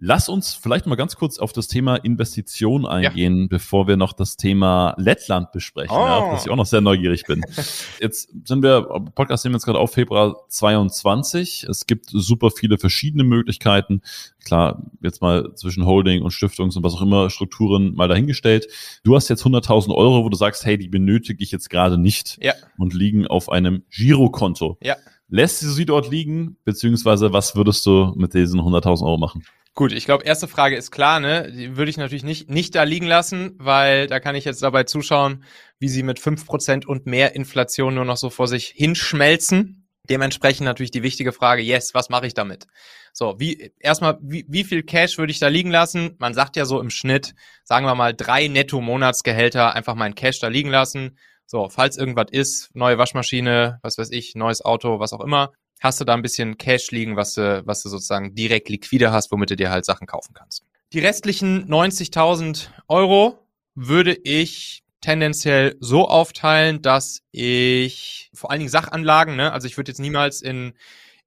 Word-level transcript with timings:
Lass 0.00 0.28
uns 0.28 0.54
vielleicht 0.54 0.86
mal 0.86 0.94
ganz 0.94 1.16
kurz 1.16 1.38
auf 1.40 1.52
das 1.52 1.66
Thema 1.66 1.96
Investition 1.96 2.86
eingehen, 2.86 3.42
ja. 3.42 3.46
bevor 3.48 3.88
wir 3.88 3.96
noch 3.96 4.12
das 4.12 4.36
Thema 4.36 4.94
Lettland 4.96 5.50
besprechen, 5.50 5.96
oh. 5.96 6.00
auf 6.00 6.34
das 6.34 6.46
ich 6.46 6.52
auch 6.52 6.56
noch 6.56 6.66
sehr 6.66 6.80
neugierig 6.80 7.24
bin. 7.24 7.42
Jetzt 8.00 8.30
sind 8.46 8.62
wir, 8.62 8.82
Podcast 9.14 9.44
nehmen 9.44 9.54
wir 9.54 9.56
jetzt 9.56 9.64
gerade 9.64 9.80
auf 9.80 9.92
Februar 9.92 10.36
22. 10.48 11.66
Es 11.68 11.86
gibt 11.86 12.06
super 12.10 12.50
viele 12.50 12.78
verschiedene 12.78 13.24
Möglichkeiten. 13.24 14.02
Klar, 14.44 14.82
jetzt 15.02 15.20
mal 15.20 15.52
zwischen 15.56 15.84
Holding 15.84 16.22
und 16.22 16.30
Stiftungs- 16.30 16.76
und 16.76 16.84
was 16.84 16.94
auch 16.94 17.02
immer 17.02 17.28
Strukturen 17.28 17.94
mal 17.94 18.08
dahingestellt. 18.08 18.68
Du 19.02 19.16
hast 19.16 19.28
jetzt 19.28 19.44
100.000 19.44 19.94
Euro, 19.94 20.24
wo 20.24 20.28
du 20.28 20.36
sagst, 20.36 20.64
hey, 20.64 20.78
die 20.78 20.88
benötige 20.88 21.42
ich 21.42 21.50
jetzt 21.50 21.70
gerade 21.70 21.98
nicht 21.98 22.38
ja. 22.40 22.54
und 22.78 22.94
liegen 22.94 23.26
auf 23.26 23.50
einem 23.50 23.82
Girokonto. 23.90 24.78
Ja. 24.82 24.96
Lässt 25.28 25.62
du 25.62 25.68
sie 25.68 25.84
dort 25.84 26.10
liegen, 26.10 26.56
beziehungsweise 26.64 27.32
was 27.32 27.54
würdest 27.54 27.84
du 27.84 28.14
mit 28.16 28.32
diesen 28.32 28.60
100.000 28.60 29.04
Euro 29.04 29.18
machen? 29.18 29.42
Gut, 29.78 29.92
ich 29.92 30.06
glaube, 30.06 30.24
erste 30.24 30.48
Frage 30.48 30.74
ist 30.74 30.90
klar, 30.90 31.20
ne? 31.20 31.52
Die 31.52 31.76
würde 31.76 31.88
ich 31.88 31.96
natürlich 31.96 32.24
nicht, 32.24 32.50
nicht 32.50 32.74
da 32.74 32.82
liegen 32.82 33.06
lassen, 33.06 33.54
weil 33.58 34.08
da 34.08 34.18
kann 34.18 34.34
ich 34.34 34.44
jetzt 34.44 34.60
dabei 34.60 34.82
zuschauen, 34.82 35.44
wie 35.78 35.88
sie 35.88 36.02
mit 36.02 36.18
fünf 36.18 36.46
Prozent 36.46 36.84
und 36.84 37.06
mehr 37.06 37.36
Inflation 37.36 37.94
nur 37.94 38.04
noch 38.04 38.16
so 38.16 38.28
vor 38.28 38.48
sich 38.48 38.72
hinschmelzen. 38.74 39.88
Dementsprechend 40.10 40.64
natürlich 40.64 40.90
die 40.90 41.04
wichtige 41.04 41.30
Frage, 41.30 41.62
yes, 41.62 41.94
was 41.94 42.08
mache 42.08 42.26
ich 42.26 42.34
damit? 42.34 42.66
So, 43.12 43.36
wie, 43.38 43.72
erstmal, 43.78 44.18
wie, 44.20 44.44
wie 44.48 44.64
viel 44.64 44.82
Cash 44.82 45.16
würde 45.16 45.30
ich 45.30 45.38
da 45.38 45.46
liegen 45.46 45.70
lassen? 45.70 46.16
Man 46.18 46.34
sagt 46.34 46.56
ja 46.56 46.64
so 46.64 46.80
im 46.80 46.90
Schnitt, 46.90 47.36
sagen 47.62 47.86
wir 47.86 47.94
mal, 47.94 48.14
drei 48.14 48.48
Netto-Monatsgehälter 48.48 49.76
einfach 49.76 49.94
mein 49.94 50.16
Cash 50.16 50.40
da 50.40 50.48
liegen 50.48 50.70
lassen. 50.70 51.16
So, 51.46 51.68
falls 51.68 51.96
irgendwas 51.96 52.32
ist, 52.32 52.74
neue 52.74 52.98
Waschmaschine, 52.98 53.78
was 53.82 53.96
weiß 53.96 54.10
ich, 54.10 54.34
neues 54.34 54.60
Auto, 54.60 54.98
was 54.98 55.12
auch 55.12 55.22
immer, 55.22 55.52
hast 55.80 56.00
du 56.00 56.04
da 56.04 56.14
ein 56.14 56.22
bisschen 56.22 56.58
Cash 56.58 56.90
liegen, 56.90 57.16
was 57.16 57.34
du, 57.34 57.62
was 57.66 57.82
du 57.82 57.88
sozusagen 57.88 58.34
direkt 58.34 58.68
liquide 58.68 59.12
hast, 59.12 59.30
womit 59.30 59.50
du 59.50 59.56
dir 59.56 59.70
halt 59.70 59.84
Sachen 59.84 60.06
kaufen 60.06 60.34
kannst. 60.34 60.64
Die 60.92 61.00
restlichen 61.00 61.68
90.000 61.68 62.68
Euro 62.88 63.46
würde 63.74 64.14
ich 64.14 64.82
tendenziell 65.00 65.76
so 65.80 66.08
aufteilen, 66.08 66.82
dass 66.82 67.22
ich 67.30 68.30
vor 68.34 68.50
allen 68.50 68.60
Dingen 68.60 68.70
Sachanlagen, 68.70 69.36
ne, 69.36 69.52
also 69.52 69.66
ich 69.66 69.76
würde 69.76 69.90
jetzt 69.90 70.00
niemals 70.00 70.42
in 70.42 70.74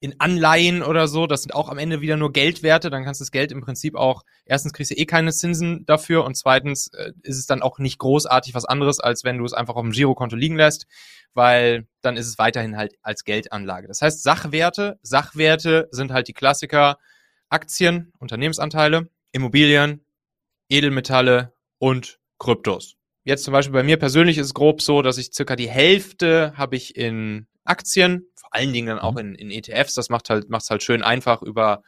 in 0.02 0.20
Anleihen 0.20 0.82
oder 0.82 1.08
so, 1.08 1.28
das 1.28 1.44
sind 1.44 1.54
auch 1.54 1.70
am 1.70 1.78
Ende 1.78 2.02
wieder 2.02 2.18
nur 2.18 2.34
Geldwerte, 2.34 2.90
dann 2.90 3.04
kannst 3.04 3.22
du 3.22 3.24
das 3.24 3.32
Geld 3.32 3.52
im 3.52 3.62
Prinzip 3.62 3.96
auch, 3.96 4.24
erstens 4.46 4.74
kriegst 4.74 4.90
du 4.90 4.96
eh 4.96 5.06
keine 5.06 5.32
Zinsen 5.32 5.86
dafür 5.86 6.26
und 6.26 6.36
zweitens 6.36 6.88
äh, 6.88 7.12
ist 7.22 7.38
es 7.38 7.46
dann 7.46 7.62
auch 7.62 7.78
nicht 7.78 8.00
großartig 8.00 8.56
was 8.56 8.66
anderes, 8.66 9.00
als 9.00 9.24
wenn 9.24 9.38
du 9.38 9.46
es 9.46 9.54
einfach 9.54 9.76
auf 9.76 9.84
dem 9.84 9.92
Girokonto 9.92 10.36
liegen 10.36 10.56
lässt, 10.56 10.88
weil 11.36 11.88
dann 12.02 12.18
ist 12.18 12.28
es 12.28 12.40
weiterhin 12.40 12.78
halt 12.78 12.96
als 13.04 13.24
Geldanlage. 13.26 13.88
Das 13.88 14.02
heißt, 14.02 14.24
Sachwerte, 14.24 14.98
Sachwerte 15.04 15.88
sind 15.92 16.12
halt 16.12 16.28
die 16.28 16.34
Klassiker 16.34 16.98
Aktien, 17.50 18.12
Unternehmensanteile, 18.18 19.08
Immobilien, 19.32 20.04
Edelmetalle 20.68 21.54
und 21.78 22.20
Kryptos. 22.40 22.96
Jetzt 23.24 23.44
zum 23.44 23.52
Beispiel 23.52 23.74
bei 23.74 23.84
mir 23.84 23.98
persönlich 23.98 24.40
ist 24.40 24.48
es 24.48 24.54
grob 24.56 24.82
so, 24.82 25.04
dass 25.04 25.20
ich 25.20 25.32
circa 25.32 25.56
die 25.56 25.70
Hälfte 25.70 26.54
habe 26.56 26.76
ich 26.76 26.96
in 26.96 27.46
Aktien, 27.64 28.28
vor 28.36 28.54
allen 28.54 28.74
Dingen 28.74 28.88
dann 28.88 29.00
auch 29.00 29.14
mhm. 29.14 29.36
in, 29.36 29.36
in 29.36 29.52
ETFs. 29.52 29.94
Das 29.94 30.10
macht 30.10 30.30
halt, 30.30 30.50
macht's 30.50 30.70
halt 30.70 30.84
schön 30.84 31.04
einfach 31.04 31.42
über, 31.42 31.84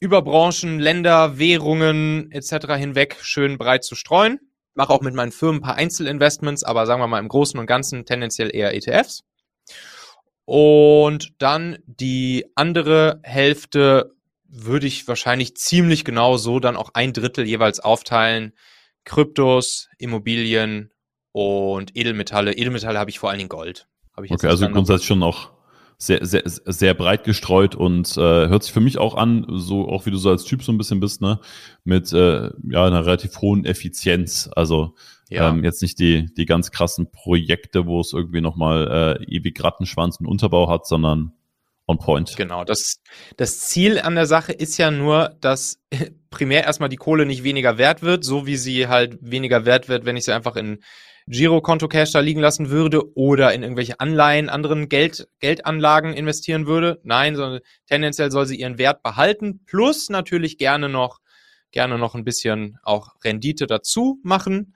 über 0.00 0.22
Branchen, 0.22 0.78
Länder, 0.78 1.38
Währungen 1.38 2.30
etc. 2.30 2.74
hinweg 2.74 3.16
schön 3.20 3.58
breit 3.58 3.84
zu 3.84 3.94
streuen. 3.94 4.38
Mache 4.74 4.92
auch 4.92 5.00
mit 5.00 5.14
meinen 5.14 5.32
Firmen 5.32 5.60
ein 5.60 5.62
paar 5.64 5.74
Einzelinvestments, 5.74 6.62
aber 6.62 6.86
sagen 6.86 7.00
wir 7.00 7.08
mal 7.08 7.18
im 7.18 7.28
Großen 7.28 7.58
und 7.58 7.66
Ganzen 7.66 8.04
tendenziell 8.04 8.54
eher 8.54 8.74
ETFs. 8.74 9.24
Und 10.44 11.34
dann 11.38 11.78
die 11.84 12.46
andere 12.54 13.20
Hälfte 13.22 14.14
würde 14.48 14.86
ich 14.86 15.06
wahrscheinlich 15.06 15.56
ziemlich 15.56 16.04
genau 16.04 16.36
so 16.36 16.58
dann 16.58 16.76
auch 16.76 16.90
ein 16.94 17.12
Drittel 17.12 17.46
jeweils 17.46 17.80
aufteilen. 17.80 18.54
Kryptos, 19.04 19.88
Immobilien 19.98 20.90
und 21.32 21.94
Edelmetalle. 21.96 22.54
Edelmetalle 22.54 22.98
habe 22.98 23.10
ich 23.10 23.18
vor 23.18 23.28
allen 23.28 23.38
Dingen 23.38 23.50
Gold. 23.50 23.88
Okay, 24.18 24.46
also 24.46 24.68
grundsätzlich 24.68 25.06
schon 25.06 25.22
auch 25.22 25.50
sehr, 26.00 26.24
sehr, 26.24 26.42
sehr 26.44 26.94
breit 26.94 27.24
gestreut 27.24 27.74
und 27.74 28.16
äh, 28.16 28.20
hört 28.20 28.62
sich 28.62 28.72
für 28.72 28.80
mich 28.80 28.98
auch 28.98 29.16
an, 29.16 29.44
so 29.48 29.88
auch 29.88 30.06
wie 30.06 30.12
du 30.12 30.16
so 30.16 30.30
als 30.30 30.44
Typ 30.44 30.62
so 30.62 30.70
ein 30.70 30.78
bisschen 30.78 31.00
bist, 31.00 31.20
ne, 31.20 31.40
mit 31.82 32.12
äh, 32.12 32.50
ja 32.70 32.86
einer 32.86 33.04
relativ 33.04 33.40
hohen 33.40 33.64
Effizienz. 33.64 34.48
Also 34.54 34.94
ja. 35.28 35.48
ähm, 35.48 35.64
jetzt 35.64 35.82
nicht 35.82 35.98
die 35.98 36.32
die 36.36 36.46
ganz 36.46 36.70
krassen 36.70 37.10
Projekte, 37.10 37.86
wo 37.86 38.00
es 38.00 38.12
irgendwie 38.12 38.40
nochmal 38.40 39.18
äh, 39.20 39.24
ewig 39.24 39.62
Rattenschwanz 39.62 40.20
und 40.20 40.26
Unterbau 40.26 40.70
hat, 40.70 40.86
sondern 40.86 41.32
on 41.88 41.98
point. 41.98 42.36
Genau, 42.36 42.64
das, 42.64 43.00
das 43.36 43.60
Ziel 43.60 43.98
an 43.98 44.14
der 44.14 44.26
Sache 44.26 44.52
ist 44.52 44.76
ja 44.76 44.90
nur, 44.90 45.36
dass 45.40 45.80
primär 46.30 46.64
erstmal 46.64 46.90
die 46.90 46.96
Kohle 46.96 47.26
nicht 47.26 47.42
weniger 47.42 47.78
wert 47.78 48.02
wird, 48.02 48.24
so 48.24 48.46
wie 48.46 48.56
sie 48.56 48.86
halt 48.86 49.18
weniger 49.20 49.64
wert 49.64 49.88
wird, 49.88 50.04
wenn 50.04 50.16
ich 50.16 50.24
sie 50.24 50.32
einfach 50.32 50.54
in 50.54 50.80
Girokonto-Cash 51.30 52.12
da 52.12 52.20
liegen 52.20 52.40
lassen 52.40 52.70
würde 52.70 53.14
oder 53.16 53.52
in 53.52 53.62
irgendwelche 53.62 54.00
Anleihen, 54.00 54.48
anderen 54.48 54.88
Geld, 54.88 55.28
Geldanlagen 55.40 56.14
investieren 56.14 56.66
würde. 56.66 57.00
Nein, 57.02 57.36
sondern 57.36 57.60
tendenziell 57.86 58.30
soll 58.30 58.46
sie 58.46 58.58
ihren 58.58 58.78
Wert 58.78 59.02
behalten, 59.02 59.64
plus 59.66 60.08
natürlich 60.08 60.58
gerne 60.58 60.88
noch, 60.88 61.20
gerne 61.70 61.98
noch 61.98 62.14
ein 62.14 62.24
bisschen 62.24 62.78
auch 62.82 63.14
Rendite 63.22 63.66
dazu 63.66 64.18
machen. 64.22 64.74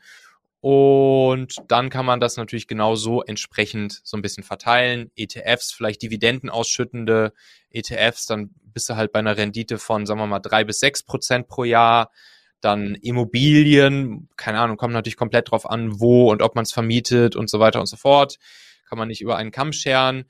Und 0.61 1.57
dann 1.67 1.91
kann 1.91 2.07
man 2.07 2.21
das 2.21 2.37
natürlich 2.37 2.69
genau 2.69 2.95
so 2.95 3.23
entsprechend 3.23 4.01
so 4.05 4.17
ein 4.17 4.23
bisschen 4.23 4.45
verteilen. 4.45 5.11
ETFs, 5.17 5.73
vielleicht 5.73 6.03
Dividenden 6.03 6.51
ausschüttende 6.51 7.33
ETFs, 7.71 8.27
dann 8.27 8.51
bist 8.63 8.89
du 8.89 8.95
halt 8.95 9.11
bei 9.11 9.19
einer 9.19 9.37
Rendite 9.37 9.79
von, 9.79 10.07
sagen 10.07 10.21
wir 10.21 10.27
mal, 10.29 10.39
drei 10.39 10.63
bis 10.63 10.79
sechs 10.79 11.03
Prozent 11.03 11.49
pro 11.49 11.65
Jahr 11.65 12.13
dann 12.63 12.95
Immobilien, 12.95 14.29
keine 14.37 14.61
Ahnung, 14.61 14.77
kommt 14.77 14.95
natürlich 14.95 15.17
komplett 15.17 15.51
drauf 15.51 15.69
an, 15.69 16.01
wo 16.01 16.31
und 16.31 16.43
ob 16.43 16.55
man 16.55 16.63
es 16.63 16.73
vermietet 16.73 17.37
und 17.37 17.51
so 17.51 17.61
weiter 17.61 17.81
und 17.81 17.87
so 17.87 17.97
fort. 17.97 18.39
Kann 18.89 18.99
man 18.99 19.09
nicht 19.09 19.21
über 19.21 19.37
einen 19.37 19.51
Kamm 19.51 19.73
scheren. 19.73 20.25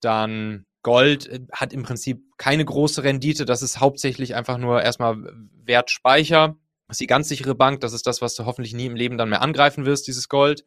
Dann 0.00 0.64
Gold 0.82 1.28
äh, 1.28 1.40
hat 1.52 1.72
im 1.72 1.82
Prinzip 1.82 2.22
keine 2.38 2.64
große 2.64 3.02
Rendite. 3.02 3.44
Das 3.44 3.62
ist 3.62 3.80
hauptsächlich 3.80 4.34
einfach 4.34 4.58
nur 4.58 4.82
erstmal 4.82 5.16
Wertspeicher. 5.64 6.56
Das 6.86 6.94
ist 6.94 7.00
die 7.00 7.06
ganz 7.06 7.28
sichere 7.28 7.54
Bank. 7.54 7.80
Das 7.80 7.92
ist 7.92 8.06
das, 8.06 8.22
was 8.22 8.34
du 8.34 8.44
hoffentlich 8.44 8.74
nie 8.74 8.86
im 8.86 8.96
Leben 8.96 9.18
dann 9.18 9.28
mehr 9.28 9.42
angreifen 9.42 9.84
wirst, 9.84 10.06
dieses 10.06 10.28
Gold. 10.28 10.64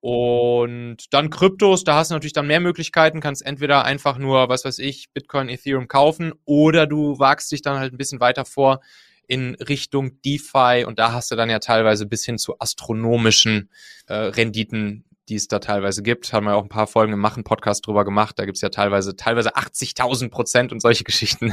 Und 0.00 1.14
dann 1.14 1.30
Kryptos, 1.30 1.84
da 1.84 1.94
hast 1.94 2.10
du 2.10 2.14
natürlich 2.14 2.34
dann 2.34 2.46
mehr 2.46 2.60
Möglichkeiten, 2.60 3.20
kannst 3.20 3.44
entweder 3.44 3.86
einfach 3.86 4.18
nur, 4.18 4.50
was 4.50 4.66
weiß 4.66 4.78
ich, 4.80 5.10
Bitcoin, 5.14 5.48
Ethereum 5.48 5.88
kaufen 5.88 6.34
oder 6.44 6.86
du 6.86 7.18
wagst 7.18 7.50
dich 7.50 7.62
dann 7.62 7.78
halt 7.78 7.94
ein 7.94 7.96
bisschen 7.96 8.20
weiter 8.20 8.44
vor 8.44 8.80
in 9.26 9.54
Richtung 9.56 10.20
DeFi 10.22 10.84
und 10.86 10.98
da 10.98 11.12
hast 11.12 11.30
du 11.30 11.36
dann 11.36 11.50
ja 11.50 11.58
teilweise 11.58 12.06
bis 12.06 12.24
hin 12.24 12.38
zu 12.38 12.58
astronomischen 12.58 13.70
äh, 14.06 14.14
Renditen, 14.14 15.04
die 15.28 15.36
es 15.36 15.48
da 15.48 15.58
teilweise 15.58 16.02
gibt. 16.02 16.32
Haben 16.32 16.46
wir 16.46 16.54
auch 16.54 16.62
ein 16.62 16.68
paar 16.68 16.86
Folgen 16.86 17.12
im 17.12 17.18
Machen-Podcast 17.18 17.86
drüber 17.86 18.04
gemacht. 18.04 18.38
Da 18.38 18.44
gibt's 18.44 18.60
ja 18.60 18.68
teilweise, 18.68 19.16
teilweise 19.16 19.56
80.000 19.56 20.30
Prozent 20.30 20.72
und 20.72 20.80
solche 20.80 21.04
Geschichten. 21.04 21.52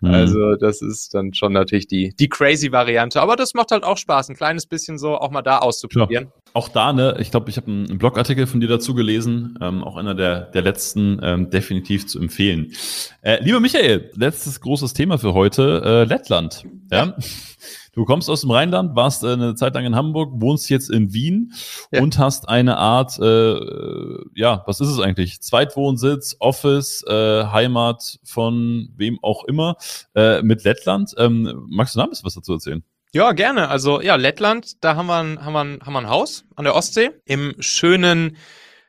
Mhm. 0.00 0.10
Also 0.10 0.56
das 0.56 0.82
ist 0.82 1.14
dann 1.14 1.34
schon 1.34 1.52
natürlich 1.52 1.86
die, 1.86 2.14
die 2.18 2.28
crazy 2.28 2.72
Variante. 2.72 3.20
Aber 3.20 3.36
das 3.36 3.54
macht 3.54 3.70
halt 3.70 3.84
auch 3.84 3.96
Spaß, 3.96 4.28
ein 4.28 4.36
kleines 4.36 4.66
bisschen 4.66 4.98
so 4.98 5.16
auch 5.18 5.30
mal 5.30 5.42
da 5.42 5.58
auszuprobieren. 5.58 6.24
Ja. 6.24 6.42
Auch 6.52 6.68
da, 6.68 6.92
ne, 6.92 7.16
ich 7.20 7.30
glaube, 7.30 7.50
ich 7.50 7.58
habe 7.58 7.70
einen 7.70 7.98
Blogartikel 7.98 8.46
von 8.46 8.60
dir 8.60 8.68
dazu 8.68 8.94
gelesen, 8.94 9.58
ähm, 9.60 9.84
auch 9.84 9.96
einer 9.96 10.14
der, 10.14 10.40
der 10.40 10.62
letzten, 10.62 11.20
ähm, 11.22 11.50
definitiv 11.50 12.06
zu 12.06 12.18
empfehlen. 12.18 12.72
Äh, 13.20 13.42
lieber 13.42 13.60
Michael, 13.60 14.10
letztes 14.14 14.60
großes 14.60 14.94
Thema 14.94 15.18
für 15.18 15.34
heute, 15.34 15.82
äh, 15.84 16.04
Lettland. 16.04 16.64
ja. 16.90 17.06
ja. 17.06 17.16
Du 17.96 18.04
kommst 18.04 18.28
aus 18.28 18.42
dem 18.42 18.50
Rheinland, 18.50 18.94
warst 18.94 19.24
äh, 19.24 19.32
eine 19.32 19.54
Zeit 19.54 19.74
lang 19.74 19.86
in 19.86 19.96
Hamburg, 19.96 20.30
wohnst 20.34 20.68
jetzt 20.68 20.90
in 20.90 21.14
Wien 21.14 21.54
ja. 21.90 22.02
und 22.02 22.18
hast 22.18 22.46
eine 22.46 22.76
Art, 22.76 23.18
äh, 23.18 23.56
ja, 24.34 24.62
was 24.66 24.80
ist 24.80 24.88
es 24.88 25.00
eigentlich? 25.00 25.40
Zweitwohnsitz, 25.40 26.36
Office, 26.38 27.02
äh, 27.08 27.44
Heimat 27.46 28.18
von 28.22 28.90
wem 28.96 29.18
auch 29.22 29.44
immer 29.44 29.76
äh, 30.14 30.42
mit 30.42 30.62
Lettland. 30.62 31.14
Ähm, 31.16 31.66
magst 31.70 31.94
du 31.94 31.98
da 31.98 32.04
ein 32.04 32.10
bisschen 32.10 32.26
was 32.26 32.34
dazu 32.34 32.52
erzählen? 32.52 32.84
Ja, 33.12 33.32
gerne. 33.32 33.70
Also 33.70 34.02
ja, 34.02 34.16
Lettland, 34.16 34.84
da 34.84 34.94
haben 34.94 35.06
wir, 35.06 35.16
ein, 35.16 35.42
haben, 35.42 35.54
wir 35.54 35.60
ein, 35.60 35.80
haben 35.80 35.94
wir 35.94 36.00
ein 36.00 36.10
Haus 36.10 36.44
an 36.54 36.64
der 36.64 36.74
Ostsee 36.74 37.12
im 37.24 37.54
schönen 37.60 38.36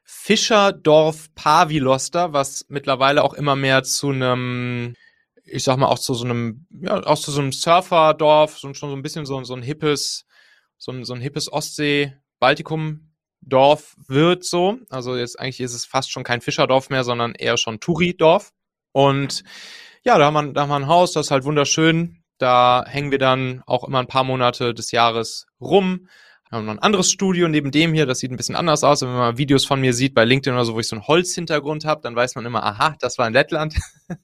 Fischerdorf 0.03 1.33
Paviloster, 1.33 2.33
was 2.33 2.65
mittlerweile 2.68 3.24
auch 3.24 3.33
immer 3.33 3.56
mehr 3.56 3.83
zu 3.83 4.10
einem 4.10 4.95
ich 5.47 5.63
sag 5.63 5.77
mal, 5.77 5.88
auch 5.88 5.99
zu 5.99 6.13
so 6.13 6.25
einem, 6.25 6.65
ja, 6.69 7.01
auch 7.03 7.19
zu 7.19 7.31
so 7.31 7.41
einem 7.41 7.51
Surferdorf, 7.51 8.57
so, 8.57 8.73
schon 8.73 8.89
so 8.89 8.95
ein 8.95 9.01
bisschen 9.01 9.25
so, 9.25 9.44
so 9.44 9.55
ein 9.55 9.61
hippes, 9.61 10.25
so 10.77 10.91
ein, 10.91 11.05
so 11.05 11.13
ein 11.13 11.21
hippes 11.21 11.51
Ostsee-Baltikum-Dorf 11.51 13.95
wird 14.07 14.44
so. 14.44 14.79
Also 14.89 15.15
jetzt 15.15 15.39
eigentlich 15.39 15.61
ist 15.61 15.73
es 15.73 15.85
fast 15.85 16.11
schon 16.11 16.23
kein 16.23 16.41
Fischerdorf 16.41 16.89
mehr, 16.89 17.03
sondern 17.03 17.33
eher 17.33 17.57
schon 17.57 17.79
Touri-Dorf. 17.79 18.51
Und 18.91 19.44
ja, 20.03 20.17
da 20.17 20.25
haben, 20.25 20.33
wir, 20.33 20.53
da 20.53 20.61
haben 20.61 20.69
wir 20.69 20.75
ein 20.75 20.88
Haus, 20.88 21.13
das 21.13 21.27
ist 21.27 21.31
halt 21.31 21.44
wunderschön. 21.44 22.23
Da 22.38 22.85
hängen 22.88 23.11
wir 23.11 23.17
dann 23.17 23.63
auch 23.65 23.83
immer 23.83 24.00
ein 24.00 24.07
paar 24.07 24.23
Monate 24.23 24.73
des 24.73 24.91
Jahres 24.91 25.47
rum. 25.59 26.07
Wir 26.50 26.59
haben 26.59 26.65
noch 26.65 26.73
ein 26.73 26.79
anderes 26.79 27.11
Studio 27.11 27.50
neben 27.50 27.71
dem 27.71 27.93
hier, 27.93 28.05
das 28.05 28.19
sieht 28.19 28.31
ein 28.31 28.38
bisschen 28.38 28.55
anders 28.55 28.83
aus. 28.83 29.01
Und 29.01 29.09
wenn 29.09 29.17
man 29.17 29.38
Videos 29.38 29.65
von 29.65 29.81
mir 29.81 29.93
sieht 29.93 30.13
bei 30.13 30.23
LinkedIn 30.23 30.53
oder 30.53 30.63
so, 30.63 30.75
wo 30.75 30.79
ich 30.79 30.88
so 30.88 30.95
einen 30.95 31.07
Holzhintergrund 31.07 31.83
habe, 31.83 32.01
dann 32.01 32.15
weiß 32.15 32.35
man 32.35 32.45
immer, 32.45 32.63
aha, 32.63 32.95
das 33.00 33.17
war 33.17 33.27
in 33.27 33.33
Lettland. 33.33 33.75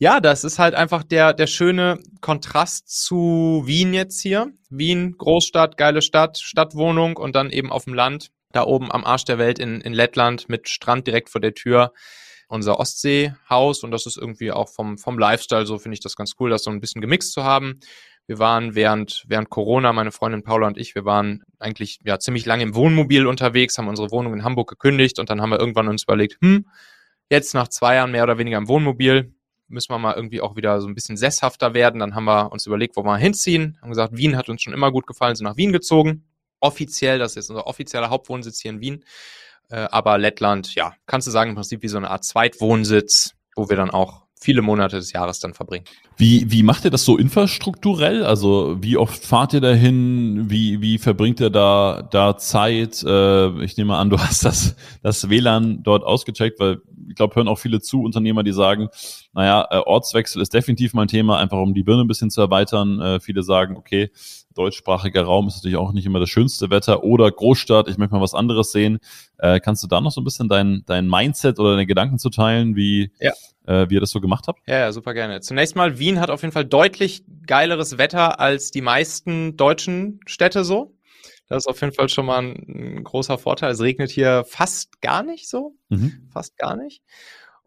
Ja, 0.00 0.20
das 0.20 0.44
ist 0.44 0.60
halt 0.60 0.76
einfach 0.76 1.02
der, 1.02 1.32
der 1.32 1.48
schöne 1.48 1.98
Kontrast 2.20 2.88
zu 2.88 3.62
Wien 3.66 3.92
jetzt 3.92 4.20
hier. 4.20 4.52
Wien, 4.70 5.16
Großstadt, 5.18 5.76
geile 5.76 6.02
Stadt, 6.02 6.38
Stadtwohnung 6.38 7.16
und 7.16 7.34
dann 7.34 7.50
eben 7.50 7.72
auf 7.72 7.84
dem 7.84 7.94
Land, 7.94 8.30
da 8.52 8.62
oben 8.62 8.92
am 8.92 9.04
Arsch 9.04 9.24
der 9.24 9.38
Welt 9.38 9.58
in, 9.58 9.80
in 9.80 9.92
Lettland 9.92 10.48
mit 10.48 10.68
Strand 10.68 11.08
direkt 11.08 11.30
vor 11.30 11.40
der 11.40 11.54
Tür. 11.54 11.92
Unser 12.46 12.78
Ostseehaus 12.78 13.82
und 13.82 13.90
das 13.90 14.06
ist 14.06 14.16
irgendwie 14.16 14.52
auch 14.52 14.68
vom, 14.68 14.98
vom 14.98 15.18
Lifestyle 15.18 15.66
so, 15.66 15.78
finde 15.78 15.94
ich 15.94 16.00
das 16.00 16.14
ganz 16.14 16.34
cool, 16.38 16.48
das 16.48 16.62
so 16.62 16.70
ein 16.70 16.80
bisschen 16.80 17.02
gemixt 17.02 17.32
zu 17.32 17.42
haben. 17.42 17.80
Wir 18.28 18.38
waren 18.38 18.76
während, 18.76 19.24
während 19.26 19.50
Corona, 19.50 19.92
meine 19.92 20.12
Freundin 20.12 20.44
Paula 20.44 20.68
und 20.68 20.78
ich, 20.78 20.94
wir 20.94 21.04
waren 21.06 21.42
eigentlich 21.58 21.98
ja 22.04 22.20
ziemlich 22.20 22.46
lange 22.46 22.62
im 22.62 22.76
Wohnmobil 22.76 23.26
unterwegs, 23.26 23.76
haben 23.78 23.88
unsere 23.88 24.12
Wohnung 24.12 24.32
in 24.32 24.44
Hamburg 24.44 24.68
gekündigt 24.70 25.18
und 25.18 25.28
dann 25.28 25.40
haben 25.40 25.50
wir 25.50 25.58
irgendwann 25.58 25.88
uns 25.88 26.04
überlegt, 26.04 26.36
hm, 26.40 26.66
jetzt 27.30 27.52
nach 27.52 27.66
zwei 27.66 27.96
Jahren 27.96 28.12
mehr 28.12 28.22
oder 28.22 28.38
weniger 28.38 28.58
im 28.58 28.68
Wohnmobil, 28.68 29.34
müssen 29.68 29.92
wir 29.92 29.98
mal 29.98 30.14
irgendwie 30.14 30.40
auch 30.40 30.56
wieder 30.56 30.80
so 30.80 30.88
ein 30.88 30.94
bisschen 30.94 31.16
sesshafter 31.16 31.74
werden. 31.74 32.00
Dann 32.00 32.14
haben 32.14 32.24
wir 32.24 32.52
uns 32.52 32.66
überlegt, 32.66 32.96
wo 32.96 33.02
wir 33.02 33.16
hinziehen. 33.16 33.78
Haben 33.80 33.90
gesagt, 33.90 34.16
Wien 34.16 34.36
hat 34.36 34.48
uns 34.48 34.62
schon 34.62 34.72
immer 34.72 34.90
gut 34.92 35.06
gefallen, 35.06 35.36
sind 35.36 35.44
nach 35.44 35.56
Wien 35.56 35.72
gezogen. 35.72 36.24
Offiziell, 36.60 37.18
das 37.18 37.32
ist 37.32 37.36
jetzt 37.36 37.50
unser 37.50 37.66
offizieller 37.66 38.10
Hauptwohnsitz 38.10 38.60
hier 38.60 38.72
in 38.72 38.80
Wien. 38.80 39.04
Äh, 39.70 39.86
aber 39.90 40.18
Lettland, 40.18 40.74
ja, 40.74 40.94
kannst 41.06 41.26
du 41.26 41.30
sagen, 41.30 41.50
im 41.50 41.56
Prinzip 41.56 41.82
wie 41.82 41.88
so 41.88 41.98
eine 41.98 42.10
Art 42.10 42.24
Zweitwohnsitz, 42.24 43.34
wo 43.54 43.68
wir 43.68 43.76
dann 43.76 43.90
auch 43.90 44.28
viele 44.40 44.62
Monate 44.62 44.96
des 44.96 45.12
Jahres 45.12 45.40
dann 45.40 45.54
verbringen. 45.54 45.84
Wie, 46.16 46.50
wie 46.50 46.62
macht 46.62 46.84
ihr 46.84 46.90
das 46.90 47.04
so 47.04 47.16
infrastrukturell? 47.16 48.24
Also 48.24 48.76
wie 48.80 48.96
oft 48.96 49.24
fahrt 49.24 49.52
ihr 49.52 49.60
dahin? 49.60 50.50
Wie, 50.50 50.80
wie 50.80 50.98
verbringt 50.98 51.40
ihr 51.40 51.50
da, 51.50 52.06
da 52.10 52.36
Zeit? 52.36 53.02
Äh, 53.02 53.64
ich 53.64 53.76
nehme 53.76 53.96
an, 53.96 54.10
du 54.10 54.18
hast 54.18 54.44
das, 54.44 54.76
das 55.02 55.28
WLAN 55.28 55.82
dort 55.82 56.04
ausgecheckt, 56.04 56.60
weil 56.60 56.80
glaube, 57.18 57.34
hören 57.34 57.48
auch 57.48 57.58
viele 57.58 57.80
zu 57.80 58.02
Unternehmer, 58.02 58.42
die 58.42 58.52
sagen, 58.52 58.88
naja, 59.34 59.68
äh, 59.70 59.76
Ortswechsel 59.78 60.40
ist 60.40 60.54
definitiv 60.54 60.94
mein 60.94 61.08
Thema, 61.08 61.38
einfach 61.38 61.58
um 61.58 61.74
die 61.74 61.82
Birne 61.82 62.04
ein 62.04 62.08
bisschen 62.08 62.30
zu 62.30 62.40
erweitern. 62.40 63.00
Äh, 63.00 63.20
viele 63.20 63.42
sagen, 63.42 63.76
okay, 63.76 64.10
deutschsprachiger 64.54 65.22
Raum 65.22 65.46
ist 65.46 65.56
natürlich 65.56 65.76
auch 65.76 65.92
nicht 65.92 66.06
immer 66.06 66.20
das 66.20 66.30
schönste 66.30 66.70
Wetter 66.70 67.04
oder 67.04 67.30
Großstadt, 67.30 67.88
ich 67.88 67.96
möchte 67.96 68.14
mal 68.14 68.20
was 68.20 68.34
anderes 68.34 68.72
sehen. 68.72 68.98
Äh, 69.38 69.60
kannst 69.60 69.82
du 69.82 69.86
da 69.86 70.00
noch 70.00 70.10
so 70.10 70.20
ein 70.20 70.24
bisschen 70.24 70.48
dein, 70.48 70.82
dein 70.86 71.08
Mindset 71.08 71.58
oder 71.58 71.72
deine 71.72 71.86
Gedanken 71.86 72.18
zu 72.18 72.30
teilen, 72.30 72.74
wie, 72.74 73.12
ja. 73.20 73.32
äh, 73.66 73.88
wie 73.88 73.94
ihr 73.94 74.00
das 74.00 74.10
so 74.10 74.20
gemacht 74.20 74.46
habt? 74.48 74.60
Ja, 74.66 74.78
ja, 74.78 74.92
super 74.92 75.14
gerne. 75.14 75.40
Zunächst 75.40 75.76
mal, 75.76 75.98
Wien 75.98 76.20
hat 76.20 76.30
auf 76.30 76.42
jeden 76.42 76.52
Fall 76.52 76.64
deutlich 76.64 77.22
geileres 77.46 77.98
Wetter 77.98 78.40
als 78.40 78.70
die 78.70 78.80
meisten 78.80 79.56
deutschen 79.56 80.20
Städte 80.26 80.64
so. 80.64 80.97
Das 81.48 81.64
ist 81.64 81.66
auf 81.66 81.80
jeden 81.80 81.94
Fall 81.94 82.08
schon 82.08 82.26
mal 82.26 82.38
ein, 82.38 82.98
ein 82.98 83.04
großer 83.04 83.38
Vorteil. 83.38 83.70
Es 83.70 83.80
regnet 83.80 84.10
hier 84.10 84.44
fast 84.44 85.00
gar 85.00 85.22
nicht 85.22 85.48
so. 85.48 85.74
Mhm. 85.88 86.28
Fast 86.32 86.56
gar 86.58 86.76
nicht. 86.76 87.02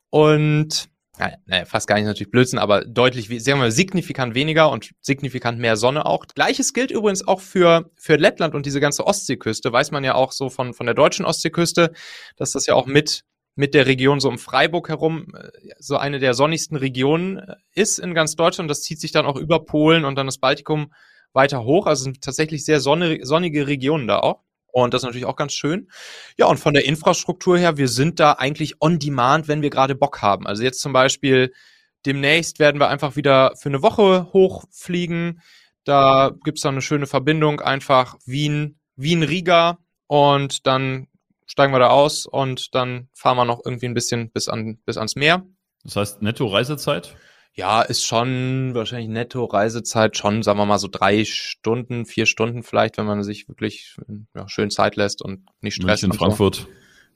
Und 0.09 0.89
naja, 1.45 1.65
fast 1.65 1.87
gar 1.87 1.95
nicht 1.95 2.05
natürlich 2.05 2.31
Blödsinn, 2.31 2.57
aber 2.57 2.83
deutlich, 2.85 3.27
sagen 3.43 3.59
wir 3.59 3.65
mal, 3.65 3.71
signifikant 3.71 4.33
weniger 4.33 4.71
und 4.71 4.91
signifikant 5.01 5.59
mehr 5.59 5.77
Sonne 5.77 6.05
auch. 6.05 6.25
Gleiches 6.33 6.73
gilt 6.73 6.89
übrigens 6.89 7.27
auch 7.27 7.41
für, 7.41 7.91
für 7.95 8.15
Lettland 8.15 8.55
und 8.55 8.65
diese 8.65 8.79
ganze 8.79 9.05
Ostseeküste. 9.05 9.71
Weiß 9.71 9.91
man 9.91 10.03
ja 10.03 10.15
auch 10.15 10.31
so 10.31 10.49
von, 10.49 10.73
von 10.73 10.85
der 10.85 10.95
deutschen 10.95 11.25
Ostseeküste, 11.25 11.91
dass 12.37 12.53
das 12.53 12.65
ja 12.65 12.73
auch 12.73 12.87
mit, 12.87 13.23
mit 13.55 13.73
der 13.73 13.85
Region 13.85 14.19
so 14.19 14.29
um 14.29 14.39
Freiburg 14.39 14.89
herum 14.89 15.27
äh, 15.35 15.49
so 15.79 15.97
eine 15.97 16.19
der 16.19 16.33
sonnigsten 16.33 16.77
Regionen 16.77 17.37
äh, 17.37 17.55
ist 17.75 17.99
in 17.99 18.15
ganz 18.15 18.35
Deutschland. 18.35 18.71
Das 18.71 18.81
zieht 18.81 18.99
sich 18.99 19.11
dann 19.11 19.25
auch 19.25 19.35
über 19.35 19.63
Polen 19.63 20.05
und 20.05 20.15
dann 20.15 20.25
das 20.25 20.39
Baltikum 20.39 20.91
weiter 21.33 21.63
hoch. 21.63 21.87
Also 21.87 22.03
sind 22.03 22.21
tatsächlich 22.21 22.65
sehr 22.65 22.79
sonnige 22.79 23.67
Regionen 23.67 24.07
da 24.07 24.19
auch. 24.19 24.43
Und 24.71 24.93
das 24.93 25.01
ist 25.01 25.05
natürlich 25.05 25.25
auch 25.25 25.35
ganz 25.35 25.53
schön. 25.53 25.89
Ja, 26.37 26.45
und 26.47 26.57
von 26.57 26.73
der 26.73 26.85
Infrastruktur 26.85 27.57
her, 27.57 27.77
wir 27.77 27.87
sind 27.87 28.19
da 28.19 28.33
eigentlich 28.33 28.81
on 28.81 28.99
demand, 28.99 29.47
wenn 29.47 29.61
wir 29.61 29.69
gerade 29.69 29.95
Bock 29.95 30.21
haben. 30.21 30.47
Also 30.47 30.63
jetzt 30.63 30.79
zum 30.79 30.93
Beispiel 30.93 31.53
demnächst 32.05 32.59
werden 32.59 32.79
wir 32.79 32.87
einfach 32.87 33.15
wieder 33.15 33.53
für 33.57 33.69
eine 33.69 33.81
Woche 33.81 34.31
hochfliegen. 34.33 35.41
Da 35.83 36.31
gibt's 36.43 36.61
dann 36.61 36.75
eine 36.75 36.81
schöne 36.81 37.07
Verbindung, 37.07 37.59
einfach 37.59 38.15
Wien, 38.25 38.79
Wien-Riga 38.95 39.77
und 40.07 40.67
dann 40.67 41.07
steigen 41.47 41.73
wir 41.73 41.79
da 41.79 41.89
aus 41.89 42.25
und 42.25 42.75
dann 42.75 43.09
fahren 43.13 43.37
wir 43.37 43.45
noch 43.45 43.61
irgendwie 43.65 43.87
ein 43.87 43.93
bisschen 43.93 44.31
bis, 44.31 44.47
an, 44.47 44.79
bis 44.85 44.97
ans 44.97 45.15
Meer. 45.15 45.45
Das 45.83 45.95
heißt, 45.95 46.21
netto 46.21 46.47
Reisezeit? 46.47 47.15
Ja, 47.53 47.81
ist 47.81 48.05
schon 48.05 48.73
wahrscheinlich 48.73 49.09
netto 49.09 49.43
Reisezeit 49.43 50.15
schon, 50.15 50.41
sagen 50.41 50.57
wir 50.57 50.65
mal 50.65 50.79
so 50.79 50.87
drei 50.89 51.25
Stunden, 51.25 52.05
vier 52.05 52.25
Stunden 52.25 52.63
vielleicht, 52.63 52.97
wenn 52.97 53.05
man 53.05 53.23
sich 53.23 53.49
wirklich 53.49 53.97
ja, 54.33 54.47
schön 54.47 54.69
Zeit 54.69 54.95
lässt 54.95 55.21
und 55.21 55.45
nicht 55.59 55.75
Stress. 55.75 56.03
in 56.03 56.13
Frankfurt. 56.13 56.55
So. 56.55 56.67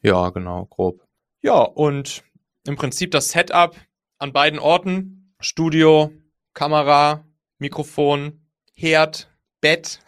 Ja, 0.02 0.30
genau, 0.30 0.66
grob. 0.66 1.02
Ja, 1.42 1.62
und 1.62 2.24
im 2.68 2.76
Prinzip 2.76 3.12
das 3.12 3.30
Setup 3.30 3.76
an 4.18 4.34
beiden 4.34 4.60
Orten. 4.60 5.34
Studio, 5.40 6.12
Kamera, 6.54 7.26
Mikrofon, 7.60 8.46
Herd, 8.74 9.30
Bett, 9.62 10.00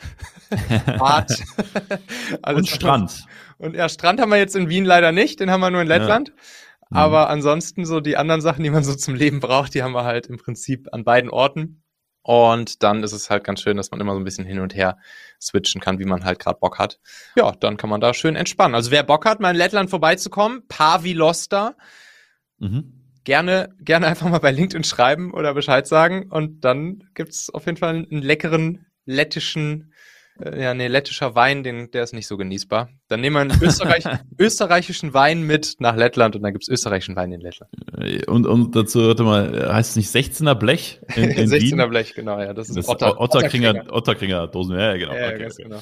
Bad. 0.99 1.31
und 2.47 2.67
Strand. 2.67 3.25
Und 3.57 3.75
ja, 3.75 3.89
Strand 3.89 4.19
haben 4.19 4.29
wir 4.29 4.37
jetzt 4.37 4.55
in 4.55 4.69
Wien 4.69 4.85
leider 4.85 5.11
nicht, 5.11 5.39
den 5.39 5.51
haben 5.51 5.61
wir 5.61 5.71
nur 5.71 5.81
in 5.81 5.87
Lettland. 5.87 6.29
Ja. 6.29 6.35
Mhm. 6.89 6.97
Aber 6.97 7.29
ansonsten 7.29 7.85
so 7.85 7.99
die 7.99 8.17
anderen 8.17 8.41
Sachen, 8.41 8.63
die 8.63 8.69
man 8.69 8.83
so 8.83 8.95
zum 8.95 9.15
Leben 9.15 9.39
braucht, 9.39 9.73
die 9.73 9.83
haben 9.83 9.93
wir 9.93 10.03
halt 10.03 10.27
im 10.27 10.37
Prinzip 10.37 10.87
an 10.91 11.03
beiden 11.03 11.29
Orten. 11.29 11.83
Und 12.21 12.83
dann 12.83 13.03
ist 13.03 13.13
es 13.13 13.29
halt 13.29 13.45
ganz 13.45 13.61
schön, 13.61 13.77
dass 13.77 13.91
man 13.91 14.01
immer 14.01 14.11
so 14.11 14.19
ein 14.19 14.25
bisschen 14.25 14.45
hin 14.45 14.59
und 14.59 14.75
her 14.75 14.97
switchen 15.41 15.79
kann, 15.79 15.97
wie 15.97 16.05
man 16.05 16.25
halt 16.25 16.39
gerade 16.39 16.59
Bock 16.59 16.77
hat. 16.77 16.99
Ja, 17.37 17.51
dann 17.51 17.77
kann 17.77 17.89
man 17.89 18.01
da 18.01 18.13
schön 18.13 18.35
entspannen. 18.35 18.75
Also 18.75 18.91
wer 18.91 19.03
Bock 19.03 19.25
hat, 19.25 19.39
mal 19.39 19.51
in 19.51 19.55
Lettland 19.55 19.89
vorbeizukommen, 19.89 20.67
Pavilosta, 20.67 21.75
mhm. 22.57 23.21
gerne, 23.23 23.69
gerne 23.79 24.07
einfach 24.07 24.27
mal 24.27 24.39
bei 24.39 24.51
LinkedIn 24.51 24.83
schreiben 24.83 25.33
oder 25.33 25.53
Bescheid 25.53 25.87
sagen. 25.87 26.29
Und 26.29 26.65
dann 26.65 27.05
gibt's 27.13 27.49
auf 27.49 27.65
jeden 27.65 27.77
Fall 27.77 27.95
einen 27.95 28.21
leckeren 28.21 28.85
lettischen 29.05 29.93
ja, 30.43 30.73
nee, 30.73 30.87
lettischer 30.87 31.35
Wein, 31.35 31.63
den, 31.63 31.91
der 31.91 32.03
ist 32.03 32.13
nicht 32.13 32.27
so 32.27 32.37
genießbar. 32.37 32.89
Dann 33.07 33.21
nehmen 33.21 33.35
wir 33.35 33.39
einen 33.41 33.63
Österreich, 33.63 34.03
österreichischen 34.37 35.13
Wein 35.13 35.41
mit 35.41 35.75
nach 35.79 35.95
Lettland 35.95 36.35
und 36.35 36.43
dann 36.43 36.53
gibt's 36.53 36.67
österreichischen 36.67 37.15
Wein 37.15 37.31
in 37.31 37.41
Lettland. 37.41 37.71
Äh, 37.97 38.25
und, 38.25 38.45
und 38.45 38.75
dazu, 38.75 39.07
warte 39.07 39.23
mal, 39.23 39.73
heißt 39.73 39.91
es 39.91 39.95
nicht 39.95 40.09
16er 40.09 40.55
Blech 40.55 41.01
in, 41.15 41.23
in 41.31 41.49
16er 41.49 41.77
Wien? 41.77 41.89
Blech, 41.89 42.13
genau, 42.13 42.39
ja. 42.39 42.53
Das 42.53 42.69
ist 42.69 42.77
das 42.77 42.87
Otter, 42.87 43.19
Otterkringer, 43.19 43.85
Otterkringer 43.91 44.47
Dosen, 44.47 44.77
ja, 44.77 44.95
genau. 44.95 45.13
Ja, 45.13 45.27
okay, 45.29 45.39
ganz 45.39 45.53
okay. 45.55 45.63
genau. 45.63 45.79